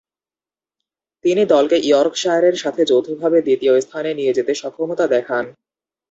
তিনি 1.25 1.43
দলকে 1.45 1.77
ইয়র্কশায়ারের 1.83 2.55
সাথে 2.55 2.81
যৌথভাবে 2.85 3.37
দ্বিতীয় 3.41 3.73
স্থানে 3.81 4.11
নিয়ে 4.13 4.35
যেতে 4.37 4.53
সক্ষমতা 4.55 5.05
দেখান। 5.07 5.43